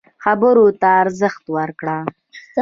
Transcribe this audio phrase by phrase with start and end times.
[0.23, 1.97] خبرو ته ارزښت ورکړه.